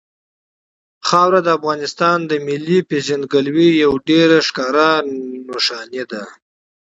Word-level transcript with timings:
خاوره 1.07 1.39
د 1.43 1.47
افغانستان 1.57 2.17
د 2.29 2.31
ملي 2.47 2.79
هویت 2.83 3.79
یوه 3.83 3.97
ډېره 4.09 4.37
ښکاره 4.47 4.89
نښه 5.49 5.79
ده. 6.11 6.23